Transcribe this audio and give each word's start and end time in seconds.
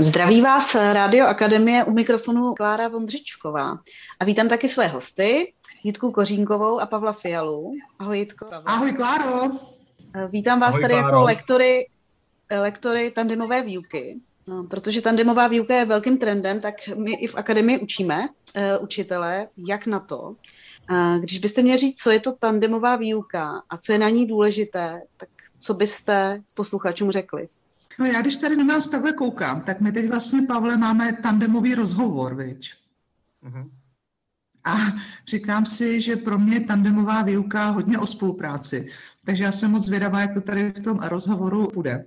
Zdraví 0.00 0.40
vás 0.40 0.74
Rádio 0.74 1.26
Akademie 1.26 1.84
u 1.84 1.92
mikrofonu 1.92 2.54
Klára 2.54 2.88
Vondřičková. 2.88 3.78
A 4.20 4.24
vítám 4.24 4.48
taky 4.48 4.68
své 4.68 4.86
hosty, 4.86 5.52
Jitku 5.84 6.10
Kořínkovou 6.10 6.80
a 6.80 6.86
Pavla 6.86 7.12
Fialu. 7.12 7.72
Ahoj 7.98 8.18
Jitko. 8.18 8.46
Ahoj 8.64 8.92
Kláro. 8.92 9.50
Vítám 10.28 10.60
vás 10.60 10.68
Ahoj, 10.68 10.82
tady 10.82 10.94
Kláro. 10.94 11.08
jako 11.08 11.22
lektory, 11.22 11.86
lektory 12.60 13.10
tandemové 13.10 13.62
výuky. 13.62 14.20
No, 14.46 14.64
protože 14.64 15.02
tandemová 15.02 15.48
výuka 15.48 15.74
je 15.74 15.84
velkým 15.84 16.18
trendem, 16.18 16.60
tak 16.60 16.74
my 16.88 17.12
i 17.12 17.26
v 17.26 17.36
akademii 17.36 17.78
učíme 17.78 18.28
uh, 18.28 18.62
učitele, 18.84 19.48
jak 19.68 19.86
na 19.86 20.00
to. 20.00 20.20
Uh, 20.20 21.18
když 21.18 21.38
byste 21.38 21.62
měli 21.62 21.78
říct, 21.78 22.02
co 22.02 22.10
je 22.10 22.20
to 22.20 22.32
tandemová 22.32 22.96
výuka 22.96 23.62
a 23.70 23.76
co 23.76 23.92
je 23.92 23.98
na 23.98 24.08
ní 24.08 24.26
důležité, 24.26 25.02
tak 25.16 25.28
co 25.60 25.74
byste 25.74 26.42
posluchačům 26.56 27.10
řekli? 27.10 27.48
No 27.98 28.06
já 28.06 28.20
když 28.20 28.36
tady 28.36 28.56
na 28.56 28.64
nás 28.64 28.88
takhle 28.88 29.12
koukám, 29.12 29.60
tak 29.60 29.80
my 29.80 29.92
teď 29.92 30.08
vlastně, 30.08 30.42
Pavle, 30.42 30.76
máme 30.76 31.12
tandemový 31.12 31.74
rozhovor, 31.74 32.34
viď? 32.34 32.72
Mhm. 33.42 33.70
A 34.64 34.76
říkám 35.26 35.66
si, 35.66 36.00
že 36.00 36.16
pro 36.16 36.38
mě 36.38 36.54
je 36.54 36.60
tandemová 36.60 37.22
výuka 37.22 37.66
hodně 37.66 37.98
o 37.98 38.06
spolupráci. 38.06 38.88
Takže 39.24 39.44
já 39.44 39.52
jsem 39.52 39.70
moc 39.70 39.84
zvědavá, 39.84 40.20
jak 40.20 40.34
to 40.34 40.40
tady 40.40 40.70
v 40.70 40.80
tom 40.80 40.98
rozhovoru 40.98 41.68
bude. 41.74 42.06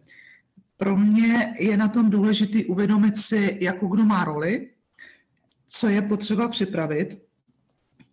Pro 0.77 0.97
mě 0.97 1.53
je 1.59 1.77
na 1.77 1.87
tom 1.87 2.09
důležitý 2.09 2.65
uvědomit 2.65 3.17
si, 3.17 3.57
jakou 3.61 3.87
kdo 3.87 4.05
má 4.05 4.25
roli, 4.25 4.69
co 5.67 5.87
je 5.87 6.01
potřeba 6.01 6.47
připravit. 6.47 7.21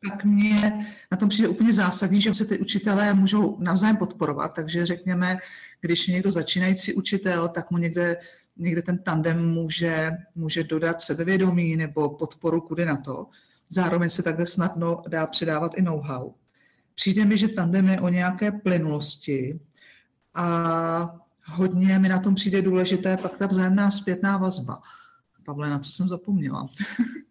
Pak 0.07 0.25
mě 0.25 0.87
na 1.11 1.17
tom 1.17 1.29
přijde 1.29 1.49
úplně 1.49 1.73
zásadní, 1.73 2.21
že 2.21 2.35
se 2.35 2.45
ty 2.45 2.59
učitelé 2.59 3.15
můžou 3.15 3.57
navzájem 3.61 3.97
podporovat. 3.97 4.49
Takže 4.49 4.87
řekněme, 4.87 5.39
když 5.81 6.09
je 6.09 6.15
někdo 6.15 6.31
začínající 6.31 6.95
učitel, 6.95 7.49
tak 7.49 7.71
mu 7.71 7.79
někde, 7.79 8.17
někde 8.57 8.83
ten 8.83 8.99
tandem 8.99 9.49
může, 9.49 10.11
může 10.35 10.65
dodat 10.65 11.01
sebevědomí 11.01 11.77
nebo 11.77 12.11
podporu 12.11 12.61
kudy 12.61 12.85
na 12.85 12.97
to. 12.97 13.27
Zároveň 13.69 14.11
se 14.11 14.23
takhle 14.23 14.47
snadno 14.47 15.03
dá 15.09 15.27
předávat 15.27 15.73
i 15.77 15.83
know-how. 15.83 16.33
Přijde 16.95 17.25
mi, 17.25 17.39
že 17.39 17.49
tandem 17.49 17.89
je 17.89 18.01
o 18.01 18.09
nějaké 18.09 18.53
plynulosti 18.53 19.61
a 20.35 21.19
hodně 21.45 21.99
mi 21.99 22.09
na 22.09 22.19
tom 22.19 22.35
přijde 22.35 22.63
důležité 22.63 23.17
pak 23.17 23.37
ta 23.37 23.47
vzájemná 23.47 23.91
zpětná 23.91 24.39
vazba. 24.39 24.83
Pavle, 25.45 25.71
na 25.71 25.79
co 25.79 25.91
jsem 25.91 26.09
zapomněla? 26.09 26.69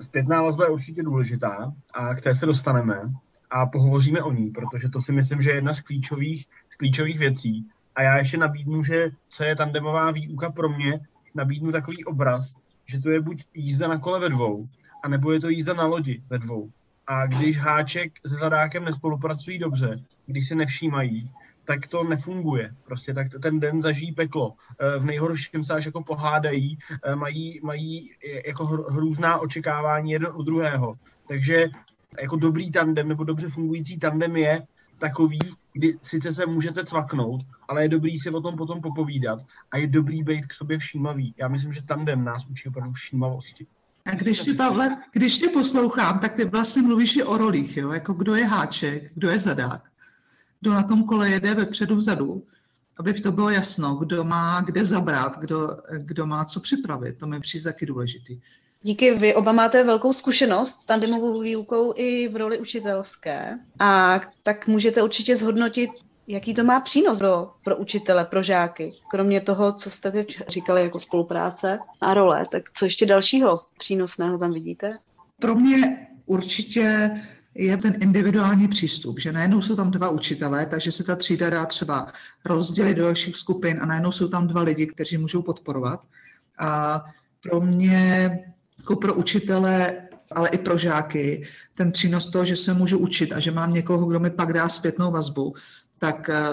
Zpětná 0.00 0.42
vazba 0.42 0.64
je 0.64 0.70
určitě 0.70 1.02
důležitá 1.02 1.72
a 1.94 2.14
k 2.14 2.20
té 2.20 2.34
se 2.34 2.46
dostaneme 2.46 3.12
a 3.50 3.66
pohovoříme 3.66 4.22
o 4.22 4.32
ní, 4.32 4.50
protože 4.50 4.88
to 4.88 5.00
si 5.00 5.12
myslím, 5.12 5.40
že 5.40 5.50
je 5.50 5.54
jedna 5.54 5.74
z 5.74 5.80
klíčových, 5.80 6.46
z 6.70 6.76
klíčových 6.76 7.18
věcí. 7.18 7.66
A 7.96 8.02
já 8.02 8.16
ještě 8.16 8.36
nabídnu, 8.36 8.82
že 8.82 9.10
co 9.28 9.44
je 9.44 9.56
tandemová 9.56 10.10
výuka 10.10 10.50
pro 10.50 10.68
mě, 10.68 11.00
nabídnu 11.34 11.72
takový 11.72 12.04
obraz, 12.04 12.54
že 12.86 13.00
to 13.00 13.10
je 13.10 13.20
buď 13.20 13.44
jízda 13.54 13.88
na 13.88 13.98
kole 13.98 14.20
ve 14.20 14.28
dvou, 14.28 14.68
anebo 15.02 15.32
je 15.32 15.40
to 15.40 15.48
jízda 15.48 15.74
na 15.74 15.86
lodi 15.86 16.22
ve 16.30 16.38
dvou. 16.38 16.70
A 17.06 17.26
když 17.26 17.58
háček 17.58 18.12
se 18.26 18.36
zadákem 18.36 18.84
nespolupracují 18.84 19.58
dobře, 19.58 20.00
když 20.26 20.48
se 20.48 20.54
nevšímají, 20.54 21.30
tak 21.68 21.86
to 21.86 22.04
nefunguje. 22.04 22.74
Prostě 22.84 23.14
tak 23.14 23.26
ten 23.42 23.60
den 23.60 23.82
zažijí 23.82 24.12
peklo. 24.12 24.54
Eh, 24.80 24.98
V 24.98 25.04
nejhorším 25.04 25.64
se 25.64 25.74
až 25.74 25.86
jako 25.86 26.02
pohádají, 26.02 26.78
eh, 27.04 27.14
mají, 27.16 27.60
mají 27.62 28.10
jako 28.46 28.64
hr- 28.64 28.92
hrůzná 28.92 29.38
očekávání 29.38 30.10
jeden 30.10 30.32
u 30.34 30.42
druhého. 30.42 30.94
Takže 31.28 31.66
jako 32.20 32.36
dobrý 32.36 32.70
tandem 32.70 33.08
nebo 33.08 33.24
dobře 33.24 33.48
fungující 33.48 33.98
tandem 33.98 34.36
je 34.36 34.62
takový, 34.98 35.38
kdy 35.72 35.98
sice 36.02 36.32
se 36.32 36.46
můžete 36.46 36.84
cvaknout, 36.84 37.40
ale 37.68 37.82
je 37.82 37.88
dobrý 37.88 38.18
si 38.18 38.30
o 38.30 38.40
tom 38.40 38.56
potom 38.56 38.80
popovídat 38.80 39.38
a 39.70 39.76
je 39.78 39.86
dobrý 39.86 40.22
být 40.22 40.46
k 40.46 40.54
sobě 40.54 40.78
všímavý. 40.78 41.34
Já 41.36 41.48
myslím, 41.48 41.72
že 41.72 41.86
tandem 41.86 42.24
nás 42.24 42.46
učí 42.46 42.68
opravdu 42.68 42.92
všímavosti. 42.92 43.66
A 44.06 44.14
když 44.14 44.40
tě, 44.40 44.54
Pavle, 44.54 44.96
když 45.12 45.38
tě 45.38 45.48
poslouchám, 45.48 46.18
tak 46.18 46.34
ty 46.34 46.44
vlastně 46.44 46.82
mluvíš 46.82 47.16
i 47.16 47.22
o 47.22 47.38
rolích, 47.38 47.76
jo? 47.76 47.92
jako 47.92 48.12
kdo 48.12 48.34
je 48.34 48.46
háček, 48.46 49.12
kdo 49.14 49.30
je 49.30 49.38
zadák, 49.38 49.82
kdo 50.60 50.74
na 50.74 50.82
tom 50.82 51.04
kole 51.04 51.30
jede 51.30 51.54
vepředu, 51.54 51.96
vzadu, 51.96 52.42
aby 52.96 53.12
v 53.12 53.20
to 53.20 53.32
bylo 53.32 53.50
jasno, 53.50 53.94
kdo 53.94 54.24
má 54.24 54.60
kde 54.60 54.84
zabrat, 54.84 55.38
kdo, 55.38 55.76
kdo 55.98 56.26
má 56.26 56.44
co 56.44 56.60
připravit. 56.60 57.18
To 57.18 57.26
mi 57.26 57.40
přijde 57.40 57.64
taky 57.64 57.86
důležitý. 57.86 58.40
Díky, 58.82 59.14
vy 59.14 59.34
oba 59.34 59.52
máte 59.52 59.84
velkou 59.84 60.12
zkušenost 60.12 60.70
s 60.70 60.86
tandemovou 60.86 61.40
výukou 61.40 61.92
i 61.96 62.28
v 62.28 62.36
roli 62.36 62.58
učitelské. 62.58 63.58
A 63.78 64.20
tak 64.42 64.66
můžete 64.66 65.02
určitě 65.02 65.36
zhodnotit, 65.36 65.90
jaký 66.26 66.54
to 66.54 66.64
má 66.64 66.80
přínos 66.80 67.18
pro, 67.18 67.50
pro 67.64 67.76
učitele, 67.76 68.24
pro 68.24 68.42
žáky. 68.42 68.92
Kromě 69.10 69.40
toho, 69.40 69.72
co 69.72 69.90
jste 69.90 70.10
teď 70.10 70.38
říkali 70.48 70.82
jako 70.82 70.98
spolupráce 70.98 71.78
a 72.00 72.14
role, 72.14 72.46
tak 72.52 72.62
co 72.70 72.84
ještě 72.84 73.06
dalšího 73.06 73.60
přínosného 73.78 74.38
tam 74.38 74.52
vidíte? 74.52 74.92
Pro 75.40 75.54
mě 75.54 76.08
určitě 76.26 77.10
je 77.58 77.76
ten 77.76 77.94
individuální 78.00 78.68
přístup, 78.68 79.20
že 79.20 79.32
najednou 79.32 79.62
jsou 79.62 79.76
tam 79.76 79.90
dva 79.90 80.08
učitelé, 80.08 80.66
takže 80.66 80.92
se 80.92 81.04
ta 81.04 81.16
třída 81.16 81.50
dá 81.50 81.66
třeba 81.66 82.12
rozdělit 82.44 82.94
do 82.94 83.02
dalších 83.02 83.36
skupin 83.36 83.78
a 83.82 83.86
najednou 83.86 84.12
jsou 84.12 84.28
tam 84.28 84.46
dva 84.46 84.62
lidi, 84.62 84.86
kteří 84.86 85.18
můžou 85.18 85.42
podporovat. 85.42 86.00
A 86.58 87.04
pro 87.42 87.60
mě, 87.60 88.30
jako 88.78 88.96
pro 88.96 89.14
učitele, 89.14 89.96
ale 90.32 90.48
i 90.48 90.58
pro 90.58 90.78
žáky, 90.78 91.46
ten 91.74 91.92
přínos 91.92 92.30
toho, 92.30 92.44
že 92.44 92.56
se 92.56 92.74
můžu 92.74 92.98
učit 92.98 93.32
a 93.32 93.40
že 93.40 93.50
mám 93.50 93.74
někoho, 93.74 94.06
kdo 94.06 94.20
mi 94.20 94.30
pak 94.30 94.52
dá 94.52 94.68
zpětnou 94.68 95.10
vazbu, 95.10 95.54
tak 95.98 96.30
eh, 96.30 96.50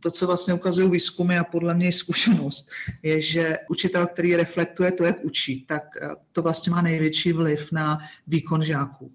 to, 0.00 0.10
co 0.10 0.26
vlastně 0.26 0.54
ukazují 0.54 0.90
výzkumy 0.90 1.38
a 1.38 1.44
podle 1.44 1.74
mě 1.74 1.88
i 1.88 1.92
zkušenost, 1.92 2.70
je, 3.02 3.20
že 3.20 3.58
učitel, 3.70 4.06
který 4.06 4.36
reflektuje 4.36 4.92
to, 4.92 5.04
jak 5.04 5.24
učí, 5.24 5.64
tak 5.68 5.82
eh, 6.02 6.08
to 6.32 6.42
vlastně 6.42 6.70
má 6.70 6.82
největší 6.82 7.32
vliv 7.32 7.72
na 7.72 7.98
výkon 8.26 8.64
žáků. 8.64 9.12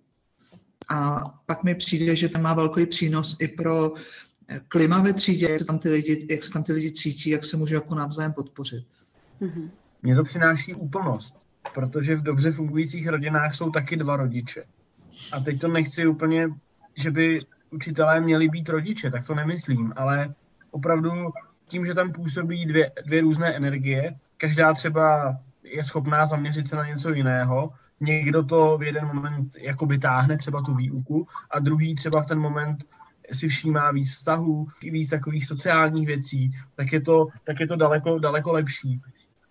A 0.89 1.23
pak 1.45 1.63
mi 1.63 1.75
přijde, 1.75 2.15
že 2.15 2.29
to 2.29 2.39
má 2.39 2.53
velký 2.53 2.85
přínos 2.85 3.37
i 3.39 3.47
pro 3.47 3.93
eh, 4.47 4.59
klima 4.67 5.01
ve 5.01 5.13
třídě, 5.13 5.49
jak 5.49 5.59
se 5.59 5.65
tam 5.65 5.79
ty 5.79 5.89
lidi, 5.89 6.27
jak 6.29 6.43
se 6.43 6.53
tam 6.53 6.63
ty 6.63 6.73
lidi 6.73 6.91
cítí, 6.91 7.29
jak 7.29 7.45
se 7.45 7.57
můžou 7.57 7.75
jako 7.75 7.95
navzájem 7.95 8.33
podpořit. 8.33 8.85
Mhm. 9.39 9.71
Mně 10.03 10.15
to 10.15 10.23
přináší 10.23 10.73
úplnost, 10.73 11.47
protože 11.73 12.15
v 12.15 12.23
dobře 12.23 12.51
fungujících 12.51 13.07
rodinách 13.07 13.55
jsou 13.55 13.71
taky 13.71 13.95
dva 13.95 14.15
rodiče. 14.15 14.63
A 15.31 15.39
teď 15.39 15.59
to 15.59 15.67
nechci 15.67 16.07
úplně, 16.07 16.49
že 16.95 17.11
by 17.11 17.39
učitelé 17.71 18.21
měli 18.21 18.49
být 18.49 18.69
rodiče, 18.69 19.11
tak 19.11 19.27
to 19.27 19.35
nemyslím, 19.35 19.93
ale 19.95 20.33
opravdu 20.71 21.11
tím, 21.67 21.85
že 21.85 21.93
tam 21.93 22.11
působí 22.13 22.65
dvě, 22.65 22.91
dvě 23.05 23.21
různé 23.21 23.55
energie, 23.55 24.15
každá 24.37 24.73
třeba 24.73 25.37
je 25.63 25.83
schopná 25.83 26.25
zaměřit 26.25 26.67
se 26.67 26.75
na 26.75 26.87
něco 26.87 27.13
jiného, 27.13 27.73
někdo 27.99 28.43
to 28.43 28.77
v 28.77 28.83
jeden 28.83 29.07
moment 29.07 29.55
jakoby 29.59 29.97
táhne 29.97 30.37
třeba 30.37 30.61
tu 30.61 30.75
výuku 30.75 31.27
a 31.51 31.59
druhý 31.59 31.95
třeba 31.95 32.21
v 32.21 32.25
ten 32.25 32.39
moment 32.39 32.85
si 33.31 33.47
všímá 33.47 33.91
víc 33.91 34.13
vztahů, 34.13 34.67
víc 34.81 35.09
takových 35.09 35.47
sociálních 35.47 36.07
věcí, 36.07 36.51
tak 36.75 36.93
je 36.93 37.01
to, 37.01 37.27
tak 37.43 37.59
je 37.59 37.67
to 37.67 37.75
daleko, 37.75 38.19
daleko 38.19 38.51
lepší. 38.51 39.01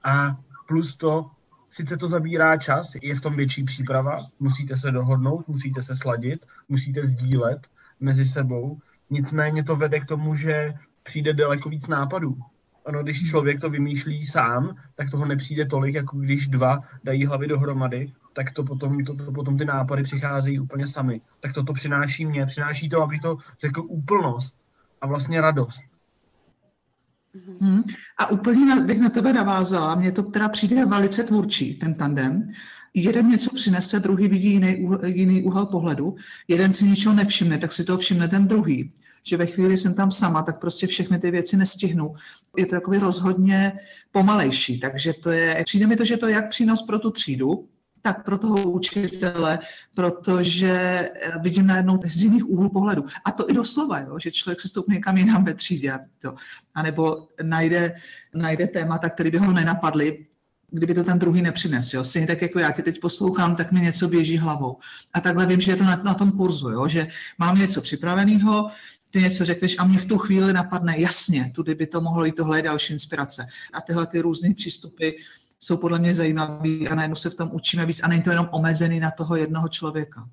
A 0.04 0.36
plus 0.68 0.96
to, 0.96 1.30
sice 1.70 1.96
to 1.96 2.08
zabírá 2.08 2.56
čas, 2.56 2.92
je 3.02 3.14
v 3.14 3.20
tom 3.20 3.36
větší 3.36 3.64
příprava, 3.64 4.18
musíte 4.40 4.76
se 4.76 4.90
dohodnout, 4.90 5.48
musíte 5.48 5.82
se 5.82 5.94
sladit, 5.94 6.46
musíte 6.68 7.04
sdílet 7.04 7.66
mezi 8.00 8.24
sebou, 8.24 8.78
nicméně 9.10 9.64
to 9.64 9.76
vede 9.76 10.00
k 10.00 10.04
tomu, 10.04 10.34
že 10.34 10.74
přijde 11.02 11.34
daleko 11.34 11.68
víc 11.68 11.86
nápadů. 11.86 12.38
Ono, 12.86 13.02
když 13.02 13.28
člověk 13.30 13.60
to 13.60 13.70
vymýšlí 13.70 14.24
sám, 14.24 14.76
tak 14.94 15.10
toho 15.10 15.26
nepřijde 15.26 15.66
tolik, 15.66 15.94
jako 15.94 16.16
když 16.16 16.48
dva 16.48 16.80
dají 17.04 17.26
hlavy 17.26 17.48
dohromady, 17.48 18.12
tak 18.32 18.50
to 18.50 18.64
potom, 18.64 19.04
to, 19.04 19.14
to 19.14 19.32
potom 19.32 19.58
ty 19.58 19.64
nápady 19.64 20.02
přicházejí 20.02 20.60
úplně 20.60 20.86
sami. 20.86 21.20
Tak 21.40 21.52
toto 21.52 21.72
přináší 21.72 22.26
mě, 22.26 22.46
přináší 22.46 22.88
to, 22.88 23.02
abych 23.02 23.20
to 23.20 23.36
řekl, 23.60 23.82
úplnost 23.88 24.58
a 25.00 25.06
vlastně 25.06 25.40
radost. 25.40 25.82
Hmm. 27.60 27.82
A 28.18 28.30
úplně 28.30 28.66
na- 28.66 28.82
bych 28.82 29.00
na 29.00 29.08
tebe 29.08 29.32
navázala, 29.32 29.94
mně 29.94 30.12
to 30.12 30.22
teda 30.22 30.48
přijde 30.48 30.86
velice 30.86 31.24
tvůrčí, 31.24 31.74
ten 31.74 31.94
tandem. 31.94 32.50
Jeden 32.94 33.28
něco 33.28 33.54
přinese, 33.54 34.00
druhý 34.00 34.28
vidí 34.28 34.52
jiný, 34.52 34.76
úhl- 34.76 35.04
jiný 35.04 35.42
úhel 35.42 35.66
pohledu, 35.66 36.16
jeden 36.48 36.72
si 36.72 36.84
ničeho 36.84 37.14
nevšimne, 37.14 37.58
tak 37.58 37.72
si 37.72 37.84
to 37.84 37.98
všimne 37.98 38.28
ten 38.28 38.46
druhý. 38.46 38.92
Že 39.26 39.36
ve 39.36 39.46
chvíli 39.46 39.76
jsem 39.76 39.94
tam 39.94 40.10
sama, 40.12 40.42
tak 40.42 40.60
prostě 40.60 40.86
všechny 40.86 41.18
ty 41.18 41.30
věci 41.30 41.56
nestihnu. 41.56 42.14
Je 42.56 42.66
to 42.66 42.76
takový 42.76 42.98
rozhodně 42.98 43.72
pomalejší, 44.12 44.80
takže 44.80 45.12
to 45.12 45.30
je, 45.30 45.62
přijde 45.64 45.86
mi 45.86 45.96
to, 45.96 46.04
že 46.04 46.16
to 46.16 46.26
je 46.26 46.34
jak 46.34 46.48
přínos 46.48 46.82
pro 46.82 46.98
tu 46.98 47.10
třídu, 47.10 47.68
tak 48.06 48.24
pro 48.24 48.38
toho 48.38 48.70
učitele, 48.70 49.58
protože 49.94 50.70
eh, 50.70 51.32
vidím 51.42 51.66
najednou 51.66 52.00
z 52.04 52.22
jiných 52.22 52.48
úhlů 52.48 52.70
pohledu. 52.70 53.04
A 53.24 53.32
to 53.32 53.50
i 53.50 53.52
doslova, 53.52 54.00
jo, 54.00 54.18
že 54.18 54.30
člověk 54.30 54.60
se 54.60 54.68
stoupne 54.68 54.94
někam 54.94 55.16
jinam 55.16 55.44
ve 55.44 55.54
třídě. 55.54 55.92
a 55.92 55.98
To, 56.22 56.34
anebo 56.74 57.28
najde, 57.42 57.94
najde 58.34 58.66
témata, 58.66 59.08
které 59.08 59.30
by 59.30 59.38
ho 59.38 59.52
nenapadly, 59.52 60.26
kdyby 60.70 60.94
to 60.94 61.04
ten 61.04 61.18
druhý 61.18 61.42
nepřinesl. 61.42 61.96
Jo. 61.96 62.04
Stejně 62.04 62.26
tak 62.26 62.42
jako 62.42 62.58
já 62.58 62.70
tě 62.70 62.82
teď 62.82 63.00
poslouchám, 63.00 63.56
tak 63.56 63.72
mi 63.72 63.80
něco 63.80 64.08
běží 64.08 64.38
hlavou. 64.38 64.78
A 65.14 65.20
takhle 65.20 65.46
vím, 65.46 65.60
že 65.60 65.72
je 65.72 65.76
to 65.76 65.84
na, 65.84 65.96
na 65.96 66.14
tom 66.14 66.32
kurzu, 66.32 66.70
jo, 66.70 66.88
že 66.88 67.08
mám 67.38 67.58
něco 67.58 67.80
připraveného, 67.80 68.70
ty 69.10 69.22
něco 69.22 69.44
řekneš 69.44 69.76
a 69.78 69.84
mě 69.84 69.98
v 69.98 70.04
tu 70.04 70.18
chvíli 70.18 70.52
napadne, 70.52 71.00
jasně, 71.00 71.52
tudy 71.54 71.74
by 71.74 71.86
to 71.86 72.00
mohlo 72.00 72.24
jít, 72.24 72.34
tohle 72.34 72.58
je 72.58 72.62
další 72.62 72.92
inspirace. 72.92 73.46
A 73.72 73.80
tyhle 73.80 74.06
ty 74.06 74.20
různé 74.20 74.54
přístupy 74.54 75.10
jsou 75.60 75.76
podle 75.76 75.98
mě 75.98 76.14
zajímavý 76.14 76.88
a 76.88 76.94
najednou 76.94 77.16
se 77.16 77.30
v 77.30 77.34
tom 77.34 77.50
učíme 77.52 77.86
víc 77.86 78.02
a 78.02 78.08
není 78.08 78.22
to 78.22 78.30
jenom 78.30 78.48
omezený 78.50 79.00
na 79.00 79.10
toho 79.10 79.36
jednoho 79.36 79.68
člověka. 79.68 80.28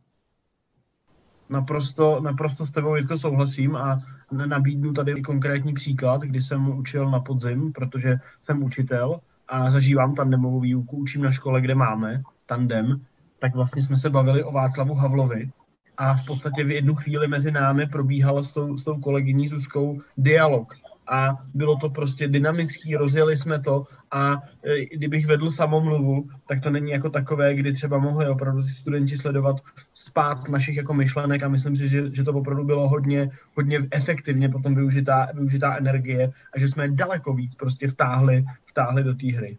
Naprosto, 1.49 2.19
naprosto 2.21 2.65
s 2.65 2.71
tebou 2.71 2.95
Jirko 2.95 3.17
souhlasím 3.17 3.75
a 3.75 4.01
nabídnu 4.31 4.93
tady 4.93 5.21
konkrétní 5.21 5.73
příklad, 5.73 6.21
kdy 6.21 6.41
jsem 6.41 6.79
učil 6.79 7.11
na 7.11 7.19
podzim, 7.19 7.73
protože 7.73 8.15
jsem 8.41 8.63
učitel 8.63 9.19
a 9.47 9.71
zažívám 9.71 10.15
tandemovou 10.15 10.59
výuku, 10.59 10.97
učím 10.97 11.21
na 11.21 11.31
škole, 11.31 11.61
kde 11.61 11.75
máme 11.75 12.21
tandem, 12.45 13.05
tak 13.39 13.55
vlastně 13.55 13.81
jsme 13.81 13.97
se 13.97 14.09
bavili 14.09 14.43
o 14.43 14.51
Václavu 14.51 14.93
Havlovi 14.93 15.51
a 15.97 16.15
v 16.15 16.25
podstatě 16.25 16.63
v 16.63 16.71
jednu 16.71 16.95
chvíli 16.95 17.27
mezi 17.27 17.51
námi 17.51 17.87
probíhal 17.87 18.43
s 18.43 18.53
tou, 18.53 18.77
s 18.77 18.83
tou 18.83 18.99
kolegyní 18.99 19.47
Zuzkou 19.47 20.01
dialog 20.17 20.73
a 21.07 21.37
bylo 21.53 21.75
to 21.77 21.89
prostě 21.89 22.27
dynamický, 22.27 22.95
rozjeli 22.95 23.37
jsme 23.37 23.59
to 23.59 23.87
a 24.11 24.33
e, 24.63 24.85
kdybych 24.95 25.25
vedl 25.25 25.49
samomluvu, 25.49 26.29
tak 26.47 26.59
to 26.59 26.69
není 26.69 26.91
jako 26.91 27.09
takové, 27.09 27.55
kdy 27.55 27.73
třeba 27.73 27.97
mohli 27.97 28.27
opravdu 28.27 28.63
ty 28.63 28.69
studenti 28.69 29.17
sledovat 29.17 29.55
spát 29.93 30.49
našich 30.49 30.77
jako 30.77 30.93
myšlenek 30.93 31.43
a 31.43 31.47
myslím 31.47 31.75
si, 31.75 31.87
že, 31.87 32.15
že 32.15 32.23
to 32.23 32.33
opravdu 32.33 32.63
bylo 32.63 32.89
hodně, 32.89 33.31
hodně 33.55 33.79
efektivně 33.91 34.49
potom 34.49 34.75
využitá, 34.75 35.27
využitá 35.33 35.77
energie 35.77 36.31
a 36.53 36.59
že 36.59 36.67
jsme 36.67 36.87
daleko 36.87 37.33
víc 37.33 37.55
prostě 37.55 37.87
vtáhli, 37.87 38.45
vtáhli 38.65 39.03
do 39.03 39.15
té 39.15 39.31
hry. 39.31 39.57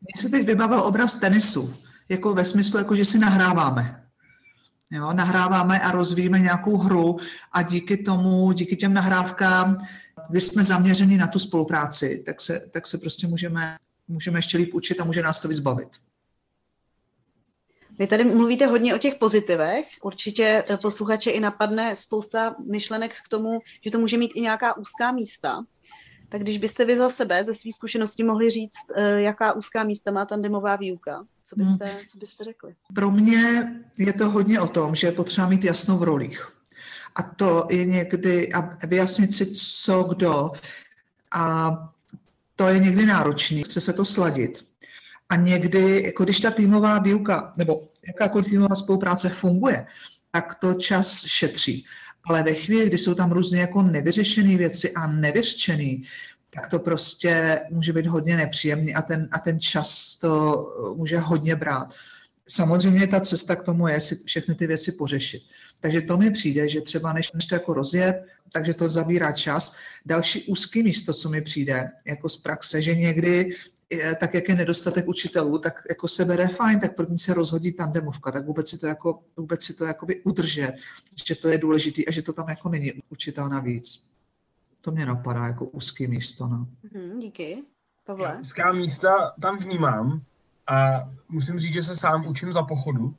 Mně 0.00 0.22
se 0.22 0.28
teď 0.28 0.46
vybavil 0.46 0.80
obraz 0.80 1.16
tenisu, 1.16 1.74
jako 2.08 2.34
ve 2.34 2.44
smyslu, 2.44 2.78
jako 2.78 2.96
že 2.96 3.04
si 3.04 3.18
nahráváme. 3.18 4.07
Jo, 4.90 5.12
nahráváme 5.12 5.80
a 5.80 5.92
rozvíjíme 5.92 6.38
nějakou 6.38 6.76
hru 6.76 7.16
a 7.52 7.62
díky 7.62 7.96
tomu, 7.96 8.52
díky 8.52 8.76
těm 8.76 8.94
nahrávkám 8.94 9.78
když 10.30 10.44
jsme 10.44 10.64
zaměřeni 10.64 11.18
na 11.18 11.26
tu 11.26 11.38
spolupráci, 11.38 12.22
tak 12.26 12.40
se, 12.40 12.68
tak 12.70 12.86
se 12.86 12.98
prostě 12.98 13.26
můžeme, 13.26 13.76
můžeme 14.08 14.38
ještě 14.38 14.58
líp 14.58 14.74
učit 14.74 15.00
a 15.00 15.04
může 15.04 15.22
nás 15.22 15.40
to 15.40 15.48
víc 15.48 15.60
bavit. 15.60 15.88
Vy 17.98 18.06
tady 18.06 18.24
mluvíte 18.24 18.66
hodně 18.66 18.94
o 18.94 18.98
těch 18.98 19.14
pozitivech. 19.14 19.86
Určitě 20.02 20.64
eh, 20.68 20.76
posluchače 20.76 21.30
i 21.30 21.40
napadne 21.40 21.96
spousta 21.96 22.56
myšlenek 22.70 23.14
k 23.24 23.28
tomu, 23.28 23.58
že 23.84 23.90
to 23.90 23.98
může 23.98 24.16
mít 24.18 24.32
i 24.34 24.40
nějaká 24.40 24.76
úzká 24.76 25.12
místa. 25.12 25.64
Tak 26.28 26.40
když 26.40 26.58
byste 26.58 26.84
vy 26.84 26.96
za 26.96 27.08
sebe, 27.08 27.44
ze 27.44 27.54
své 27.54 27.72
zkušenosti 27.72 28.24
mohli 28.24 28.50
říct, 28.50 28.86
eh, 28.96 29.20
jaká 29.22 29.52
úzká 29.52 29.84
místa 29.84 30.10
má 30.10 30.26
tandemová 30.26 30.76
výuka, 30.76 31.24
co 31.44 31.56
byste, 31.56 31.84
hmm. 31.84 31.98
co 32.12 32.18
byste 32.18 32.44
řekli? 32.44 32.74
Pro 32.94 33.10
mě 33.10 33.72
je 33.98 34.12
to 34.12 34.30
hodně 34.30 34.60
o 34.60 34.66
tom, 34.66 34.94
že 34.94 35.06
je 35.06 35.12
potřeba 35.12 35.48
mít 35.48 35.64
jasno 35.64 35.98
v 35.98 36.02
rolích 36.02 36.58
a 37.18 37.22
to 37.22 37.66
je 37.70 37.84
někdy, 37.84 38.52
a 38.52 38.86
vyjasnit 38.86 39.34
si 39.34 39.46
co 39.46 40.02
kdo, 40.02 40.52
a 41.32 41.70
to 42.56 42.68
je 42.68 42.78
někdy 42.78 43.06
náročný, 43.06 43.62
chce 43.62 43.80
se 43.80 43.92
to 43.92 44.04
sladit. 44.04 44.64
A 45.28 45.36
někdy, 45.36 46.02
jako 46.02 46.24
když 46.24 46.40
ta 46.40 46.50
týmová 46.50 46.98
výuka 46.98 47.52
nebo 47.56 47.88
jakákoliv 48.06 48.46
týmová 48.46 48.74
spolupráce 48.74 49.28
funguje, 49.28 49.86
tak 50.30 50.54
to 50.54 50.74
čas 50.74 51.26
šetří. 51.26 51.84
Ale 52.28 52.42
ve 52.42 52.54
chvíli, 52.54 52.86
kdy 52.86 52.98
jsou 52.98 53.14
tam 53.14 53.32
různě 53.32 53.60
jako 53.60 53.82
nevyřešené 53.82 54.56
věci 54.56 54.92
a 54.92 55.06
nevyřčený, 55.06 56.02
tak 56.50 56.70
to 56.70 56.78
prostě 56.78 57.60
může 57.70 57.92
být 57.92 58.06
hodně 58.06 58.36
nepříjemný 58.36 58.94
a 58.94 59.02
ten, 59.02 59.28
a 59.30 59.38
ten 59.38 59.60
čas 59.60 60.18
to 60.20 60.66
může 60.96 61.18
hodně 61.18 61.56
brát. 61.56 61.94
Samozřejmě 62.48 63.06
ta 63.06 63.20
cesta 63.20 63.56
k 63.56 63.62
tomu 63.62 63.88
je 63.88 64.00
si 64.00 64.16
všechny 64.24 64.54
ty 64.54 64.66
věci 64.66 64.92
pořešit. 64.92 65.42
Takže 65.80 66.00
to 66.00 66.16
mi 66.16 66.30
přijde, 66.30 66.68
že 66.68 66.80
třeba 66.80 67.12
než, 67.12 67.32
než 67.32 67.46
to 67.46 67.54
jako 67.54 67.74
rozjet, 67.74 68.16
takže 68.52 68.74
to 68.74 68.88
zabírá 68.88 69.32
čas. 69.32 69.76
Další 70.06 70.42
úzký 70.42 70.82
místo, 70.82 71.14
co 71.14 71.30
mi 71.30 71.40
přijde 71.40 71.90
jako 72.04 72.28
z 72.28 72.36
praxe, 72.36 72.82
že 72.82 72.94
někdy 72.94 73.50
tak 74.20 74.34
jak 74.34 74.48
je 74.48 74.54
nedostatek 74.54 75.08
učitelů, 75.08 75.58
tak 75.58 75.82
jako 75.88 76.08
se 76.08 76.24
bere 76.24 76.48
fajn, 76.48 76.80
tak 76.80 76.96
první 76.96 77.18
se 77.18 77.34
rozhodí 77.34 77.72
tandemovka, 77.72 78.32
tak 78.32 78.46
vůbec 78.46 78.68
si 78.70 78.78
to, 78.78 78.86
jako, 78.86 79.20
vůbec 79.36 79.64
si 79.64 79.74
to 79.74 79.84
jakoby 79.84 80.22
udržet, 80.22 80.74
že 81.26 81.34
to 81.34 81.48
je 81.48 81.58
důležité 81.58 82.02
a 82.08 82.10
že 82.10 82.22
to 82.22 82.32
tam 82.32 82.48
jako 82.48 82.68
není 82.68 82.92
učitel 83.10 83.48
navíc. 83.48 84.04
To 84.80 84.90
mě 84.90 85.06
napadá 85.06 85.46
jako 85.46 85.64
úzký 85.64 86.06
místo. 86.06 86.48
No. 86.48 86.66
Mm, 86.94 87.20
díky. 87.20 87.62
Pavle? 88.06 88.38
Úzká 88.40 88.72
místa 88.72 89.34
tam 89.40 89.58
vnímám, 89.58 90.22
a 90.68 91.08
musím 91.28 91.58
říct, 91.58 91.72
že 91.72 91.82
se 91.82 91.96
sám 91.96 92.26
učím 92.26 92.52
za 92.52 92.62
pochodu, 92.62 93.14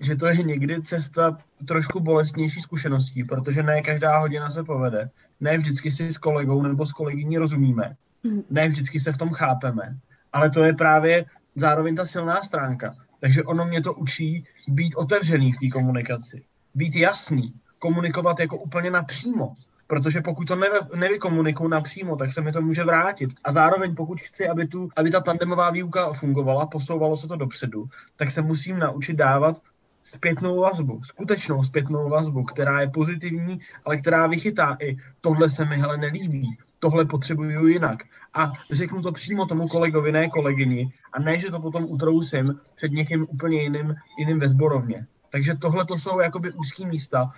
že 0.00 0.16
to 0.16 0.26
je 0.26 0.36
někdy 0.36 0.82
cesta 0.82 1.38
trošku 1.68 2.00
bolestnější 2.00 2.60
zkušeností, 2.60 3.24
protože 3.24 3.62
ne 3.62 3.82
každá 3.82 4.18
hodina 4.18 4.50
se 4.50 4.64
povede. 4.64 5.10
Ne 5.40 5.58
vždycky 5.58 5.90
si 5.90 6.10
s 6.10 6.18
kolegou 6.18 6.62
nebo 6.62 6.86
s 6.86 6.92
kolegyní 6.92 7.38
rozumíme. 7.38 7.96
Mhm. 8.24 8.42
Ne 8.50 8.68
vždycky 8.68 9.00
se 9.00 9.12
v 9.12 9.18
tom 9.18 9.30
chápeme. 9.30 9.98
Ale 10.36 10.50
to 10.50 10.64
je 10.64 10.72
právě 10.72 11.24
zároveň 11.54 11.96
ta 11.96 12.04
silná 12.04 12.42
stránka. 12.42 12.94
Takže 13.20 13.42
ono 13.42 13.64
mě 13.64 13.82
to 13.82 13.94
učí 13.94 14.44
být 14.68 14.94
otevřený 14.94 15.52
v 15.52 15.58
té 15.58 15.68
komunikaci. 15.68 16.44
Být 16.74 16.96
jasný. 16.96 17.54
Komunikovat 17.78 18.40
jako 18.40 18.56
úplně 18.56 18.90
napřímo. 18.90 19.56
Protože 19.86 20.20
pokud 20.20 20.48
to 20.48 20.56
nevy, 20.56 20.78
nevykomunikuju 20.94 21.68
napřímo, 21.68 22.16
tak 22.16 22.32
se 22.32 22.40
mi 22.40 22.52
to 22.52 22.60
může 22.60 22.84
vrátit. 22.84 23.30
A 23.44 23.52
zároveň 23.52 23.94
pokud 23.94 24.20
chci, 24.20 24.48
aby, 24.48 24.66
tu, 24.66 24.88
aby 24.96 25.10
ta 25.10 25.20
tandemová 25.20 25.70
výuka 25.70 26.12
fungovala, 26.12 26.66
posouvalo 26.66 27.16
se 27.16 27.28
to 27.28 27.36
dopředu, 27.36 27.88
tak 28.16 28.30
se 28.30 28.42
musím 28.42 28.78
naučit 28.78 29.16
dávat 29.16 29.62
zpětnou 30.02 30.60
vazbu, 30.60 31.02
skutečnou 31.02 31.62
zpětnou 31.62 32.08
vazbu, 32.08 32.44
která 32.44 32.80
je 32.80 32.90
pozitivní, 32.90 33.60
ale 33.84 33.96
která 33.96 34.26
vychytá 34.26 34.76
i 34.80 34.96
tohle 35.20 35.48
se 35.48 35.64
mi 35.64 35.76
hele 35.76 35.96
nelíbí, 35.96 36.58
tohle 36.78 37.04
potřebuju 37.04 37.66
jinak. 37.66 38.02
A 38.34 38.52
řeknu 38.70 39.02
to 39.02 39.12
přímo 39.12 39.46
tomu 39.46 39.68
kolegovi, 39.68 40.12
ne 40.12 40.28
kolegyni, 40.28 40.92
a 41.12 41.20
ne, 41.20 41.38
že 41.38 41.50
to 41.50 41.60
potom 41.60 41.84
utrousím 41.84 42.60
před 42.74 42.92
někým 42.92 43.26
úplně 43.30 43.62
jiným, 43.62 43.94
jiným 44.18 44.40
ve 44.40 44.48
zborovně. 44.48 45.06
Takže 45.30 45.54
tohle 45.54 45.84
to 45.84 45.98
jsou 45.98 46.20
jakoby 46.20 46.52
úzký 46.52 46.86
místa, 46.86 47.32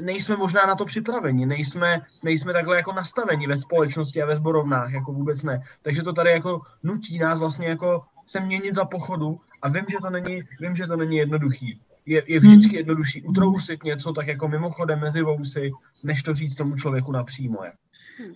nejsme 0.00 0.36
možná 0.36 0.66
na 0.66 0.74
to 0.74 0.84
připraveni, 0.84 1.46
nejsme, 1.46 2.02
nejsme 2.22 2.52
takhle 2.52 2.76
jako 2.76 2.92
nastaveni 2.92 3.46
ve 3.46 3.58
společnosti 3.58 4.22
a 4.22 4.26
ve 4.26 4.36
zborovnách, 4.36 4.92
jako 4.92 5.12
vůbec 5.12 5.42
ne. 5.42 5.62
Takže 5.82 6.02
to 6.02 6.12
tady 6.12 6.30
jako 6.30 6.60
nutí 6.82 7.18
nás 7.18 7.40
vlastně 7.40 7.68
jako 7.68 8.04
se 8.26 8.40
měnit 8.40 8.74
za 8.74 8.84
pochodu 8.84 9.40
a 9.62 9.68
vím, 9.68 9.84
že 9.88 9.98
to 10.02 10.10
není, 10.10 10.42
vím, 10.60 10.76
že 10.76 10.86
to 10.86 10.96
není 10.96 11.16
jednoduchý. 11.16 11.80
Je, 12.06 12.22
je 12.26 12.40
vždycky 12.40 12.68
hmm. 12.68 12.78
jednodušší 12.78 13.22
utrousit 13.22 13.84
něco 13.84 14.12
tak 14.12 14.26
jako 14.26 14.48
mimochodem 14.48 15.00
mezi 15.00 15.22
vousy, 15.22 15.70
než 16.02 16.22
to 16.22 16.34
říct 16.34 16.54
tomu 16.54 16.76
člověku 16.76 17.12
napřímo. 17.12 17.64
Je. 17.64 17.72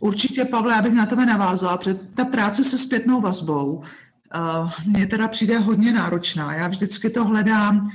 Určitě, 0.01 0.45
Pavle, 0.45 0.75
abych 0.75 0.93
na 0.93 1.07
tebe 1.07 1.27
navázala, 1.27 1.77
protože 1.77 1.99
ta 2.15 2.25
práce 2.25 2.65
se 2.65 2.79
zpětnou 2.79 3.21
vazbou 3.21 3.75
uh, 3.75 4.71
mně 4.87 5.07
teda 5.07 5.29
přijde 5.29 5.59
hodně 5.59 5.93
náročná. 5.93 6.55
Já 6.55 6.69
vždycky 6.69 7.11
to 7.11 7.25
hledám 7.25 7.91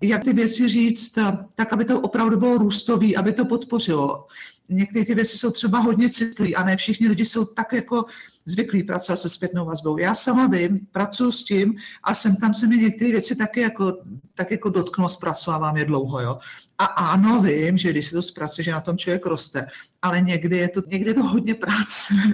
jak 0.00 0.24
ty 0.24 0.32
věci 0.32 0.68
říct, 0.68 1.18
tak 1.54 1.72
aby 1.72 1.84
to 1.84 2.00
opravdu 2.00 2.36
bylo 2.36 2.58
růstový, 2.58 3.16
aby 3.16 3.32
to 3.32 3.44
podpořilo. 3.44 4.26
Některé 4.68 5.04
ty 5.04 5.14
věci 5.14 5.38
jsou 5.38 5.50
třeba 5.50 5.78
hodně 5.78 6.10
citlivé 6.10 6.54
a 6.54 6.64
ne 6.64 6.76
všichni 6.76 7.08
lidi 7.08 7.24
jsou 7.24 7.44
tak 7.44 7.72
jako 7.72 8.04
zvyklí 8.44 8.82
pracovat 8.82 9.16
se 9.16 9.28
zpětnou 9.28 9.64
vazbou. 9.64 9.98
Já 9.98 10.14
sama 10.14 10.46
vím, 10.46 10.86
pracuji 10.92 11.32
s 11.32 11.44
tím 11.44 11.74
a 12.02 12.14
sem 12.14 12.36
tam 12.36 12.54
se 12.54 12.66
mi 12.66 12.76
některé 12.76 13.10
věci 13.10 13.36
taky 13.36 13.60
jako, 13.60 13.98
tak 14.34 14.50
jako 14.50 14.68
dotknou, 14.68 15.08
zpracovávám 15.08 15.76
je 15.76 15.84
dlouho. 15.84 16.20
Jo. 16.20 16.38
A 16.78 16.84
ano, 16.84 17.42
vím, 17.42 17.78
že 17.78 17.90
když 17.90 18.06
se 18.06 18.14
to 18.14 18.22
zpracuje, 18.22 18.64
že 18.64 18.72
na 18.72 18.80
tom 18.80 18.98
člověk 18.98 19.26
roste, 19.26 19.66
ale 20.02 20.20
někdy 20.20 20.56
je 20.56 20.68
to, 20.68 20.82
někdy 20.86 21.10
je 21.10 21.14
to 21.14 21.22
hodně 21.22 21.54
práce. 21.54 22.14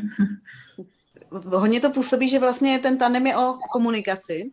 Hodně 1.45 1.81
to 1.81 1.91
působí, 1.91 2.29
že 2.29 2.39
vlastně 2.39 2.79
ten 2.79 2.99
tandem 2.99 3.27
je 3.27 3.37
o 3.37 3.59
komunikaci, 3.73 4.51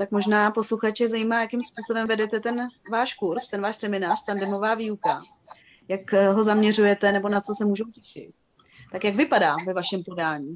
tak 0.00 0.10
možná 0.10 0.50
posluchače 0.50 1.08
zajímá, 1.08 1.40
jakým 1.40 1.62
způsobem 1.62 2.08
vedete 2.08 2.40
ten 2.40 2.68
váš 2.92 3.14
kurz, 3.14 3.48
ten 3.48 3.60
váš 3.60 3.76
seminář, 3.76 4.24
tandemová 4.24 4.74
výuka. 4.74 5.20
Jak 5.88 6.14
eh, 6.14 6.28
ho 6.28 6.42
zaměřujete 6.42 7.12
nebo 7.12 7.28
na 7.28 7.40
co 7.40 7.54
se 7.54 7.64
můžou 7.64 7.84
těšit. 7.84 8.30
Tak 8.92 9.04
jak 9.04 9.16
vypadá 9.16 9.56
ve 9.66 9.74
vašem 9.74 10.02
podání? 10.04 10.54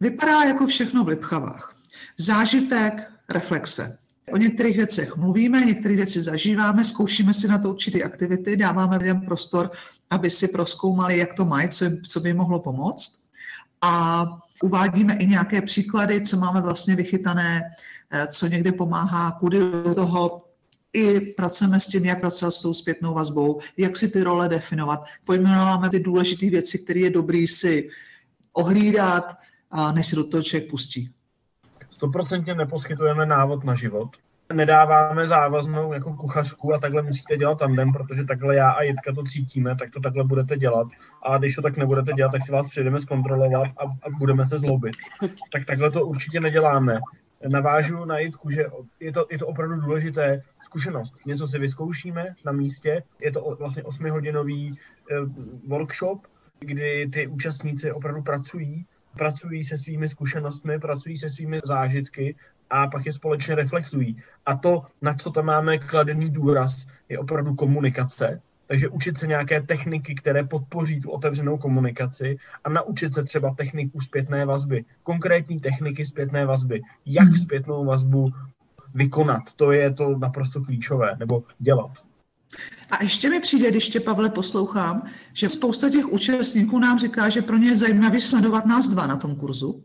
Vypadá 0.00 0.42
jako 0.42 0.66
všechno 0.66 1.04
v 1.04 1.08
Lipchavách. 1.08 1.76
Zážitek, 2.18 3.10
reflexe. 3.28 3.98
O 4.32 4.36
některých 4.36 4.76
věcech 4.76 5.16
mluvíme, 5.16 5.60
některé 5.60 5.96
věci 5.96 6.20
zažíváme, 6.20 6.84
zkoušíme 6.84 7.34
si 7.34 7.48
na 7.48 7.58
to 7.58 7.70
určité 7.70 8.02
aktivity, 8.02 8.56
dáváme 8.56 8.96
lidem 8.96 9.20
prostor, 9.20 9.70
aby 10.10 10.30
si 10.30 10.48
proskoumali, 10.48 11.18
jak 11.18 11.34
to 11.34 11.44
mají, 11.44 11.68
co, 11.68 11.84
co 12.08 12.20
by 12.20 12.34
mohlo 12.34 12.60
pomoct. 12.60 13.24
A 13.82 14.24
uvádíme 14.62 15.16
i 15.16 15.26
nějaké 15.26 15.62
příklady, 15.62 16.20
co 16.20 16.36
máme 16.36 16.60
vlastně 16.60 16.96
vychytané 16.96 17.62
co 18.26 18.46
někdy 18.46 18.72
pomáhá, 18.72 19.30
kudy 19.30 19.58
do 19.58 19.94
toho 19.94 20.40
i 20.92 21.20
pracujeme 21.20 21.80
s 21.80 21.86
tím, 21.86 22.04
jak 22.04 22.20
pracovat 22.20 22.50
s 22.50 22.60
tou 22.60 22.74
zpětnou 22.74 23.14
vazbou, 23.14 23.60
jak 23.76 23.96
si 23.96 24.08
ty 24.08 24.22
role 24.22 24.48
definovat. 24.48 25.04
Pojmenováme 25.24 25.90
ty 25.90 26.00
důležité 26.00 26.50
věci, 26.50 26.78
které 26.78 27.00
je 27.00 27.10
dobrý 27.10 27.48
si 27.48 27.88
ohlídat, 28.52 29.36
než 29.92 30.06
si 30.06 30.16
do 30.16 30.24
toho 30.24 30.42
člověk 30.42 30.70
pustí. 30.70 31.10
Stoprocentně 31.90 32.54
neposkytujeme 32.54 33.26
návod 33.26 33.64
na 33.64 33.74
život, 33.74 34.08
nedáváme 34.52 35.26
závaznou 35.26 35.92
jako 35.92 36.14
kuchařku 36.14 36.74
a 36.74 36.78
takhle 36.78 37.02
musíte 37.02 37.36
dělat 37.36 37.58
tandem, 37.58 37.92
protože 37.92 38.24
takhle 38.24 38.56
já 38.56 38.70
a 38.70 38.82
Jitka 38.82 39.12
to 39.12 39.24
cítíme, 39.24 39.76
tak 39.76 39.90
to 39.90 40.00
takhle 40.00 40.24
budete 40.24 40.56
dělat. 40.56 40.86
A 41.22 41.38
když 41.38 41.54
to 41.54 41.62
tak 41.62 41.76
nebudete 41.76 42.12
dělat, 42.12 42.32
tak 42.32 42.42
si 42.46 42.52
vás 42.52 42.68
přijdeme 42.68 43.00
zkontrolovat 43.00 43.72
a, 43.78 43.84
a 43.84 44.10
budeme 44.18 44.44
se 44.44 44.58
zlobit. 44.58 44.92
Tak 45.52 45.64
takhle 45.64 45.90
to 45.90 46.06
určitě 46.06 46.40
neděláme. 46.40 47.00
Navážu 47.48 48.04
na 48.04 48.18
Jitku, 48.18 48.50
že 48.50 48.66
je 49.00 49.12
to, 49.12 49.26
je 49.30 49.38
to 49.38 49.46
opravdu 49.46 49.80
důležité 49.80 50.42
zkušenost. 50.64 51.14
Něco 51.26 51.48
si 51.48 51.58
vyzkoušíme 51.58 52.34
na 52.44 52.52
místě, 52.52 53.02
je 53.20 53.32
to 53.32 53.56
vlastně 53.58 53.82
osmihodinový 53.82 54.78
eh, 55.10 55.14
workshop, 55.68 56.26
kdy 56.60 57.08
ty 57.12 57.26
účastníci 57.26 57.92
opravdu 57.92 58.22
pracují, 58.22 58.86
pracují 59.16 59.64
se 59.64 59.78
svými 59.78 60.08
zkušenostmi, 60.08 60.78
pracují 60.78 61.16
se 61.16 61.30
svými 61.30 61.60
zážitky 61.64 62.36
a 62.70 62.86
pak 62.86 63.06
je 63.06 63.12
společně 63.12 63.54
reflektují. 63.54 64.22
A 64.46 64.56
to, 64.56 64.86
na 65.02 65.14
co 65.14 65.30
tam 65.30 65.44
máme 65.44 65.78
kladený 65.78 66.30
důraz, 66.30 66.86
je 67.08 67.18
opravdu 67.18 67.54
komunikace. 67.54 68.40
Takže 68.66 68.88
učit 68.88 69.18
se 69.18 69.26
nějaké 69.26 69.60
techniky, 69.60 70.14
které 70.14 70.44
podpoří 70.44 71.00
tu 71.00 71.10
otevřenou 71.10 71.58
komunikaci 71.58 72.36
a 72.64 72.68
naučit 72.68 73.12
se 73.12 73.22
třeba 73.22 73.54
techniku 73.54 74.00
zpětné 74.00 74.46
vazby, 74.46 74.84
konkrétní 75.02 75.60
techniky 75.60 76.06
zpětné 76.06 76.46
vazby, 76.46 76.82
jak 77.06 77.28
mhm. 77.28 77.36
zpětnou 77.36 77.84
vazbu 77.84 78.32
vykonat. 78.94 79.42
To 79.56 79.72
je 79.72 79.92
to 79.92 80.18
naprosto 80.18 80.64
klíčové, 80.64 81.16
nebo 81.18 81.44
dělat. 81.58 81.90
A 82.90 83.02
ještě 83.02 83.30
mi 83.30 83.40
přijde, 83.40 83.70
když 83.70 83.88
tě, 83.88 84.00
Pavle, 84.00 84.30
poslouchám, 84.30 85.06
že 85.32 85.48
spousta 85.48 85.90
těch 85.90 86.12
účastníků 86.12 86.78
nám 86.78 86.98
říká, 86.98 87.28
že 87.28 87.42
pro 87.42 87.56
ně 87.56 87.68
je 87.68 87.76
zajímavý 87.76 88.20
sledovat 88.20 88.66
nás 88.66 88.88
dva 88.88 89.06
na 89.06 89.16
tom 89.16 89.36
kurzu. 89.36 89.84